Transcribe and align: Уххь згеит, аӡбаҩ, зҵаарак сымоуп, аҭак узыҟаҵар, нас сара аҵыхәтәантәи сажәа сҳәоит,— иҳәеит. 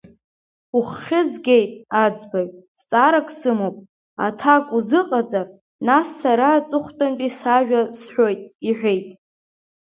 Уххь 0.77 1.13
згеит, 1.31 1.73
аӡбаҩ, 2.03 2.47
зҵаарак 2.77 3.27
сымоуп, 3.39 3.77
аҭак 4.25 4.65
узыҟаҵар, 4.77 5.47
нас 5.87 6.07
сара 6.19 6.47
аҵыхәтәантәи 6.53 7.31
сажәа 7.39 7.81
сҳәоит,— 7.97 8.41
иҳәеит. 8.67 9.05